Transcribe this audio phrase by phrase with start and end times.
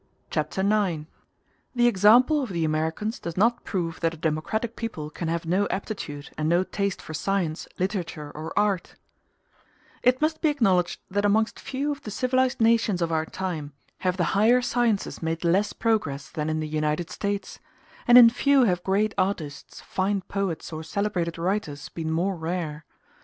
[0.31, 1.05] Chapter IX:
[1.75, 5.67] The Example Of The Americans Does Not Prove That A Democratic People Can Have No
[5.69, 8.95] Aptitude And No Taste For Science, Literature, Or Art
[10.01, 14.17] It must be acknowledged that amongst few of the civilized nations of our time have
[14.17, 17.59] the higher sciences made less progress than in the United States;
[18.07, 22.85] and in few have great artists, fine poets, or celebrated writers been more rare.